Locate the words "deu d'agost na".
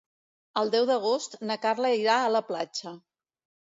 0.77-1.59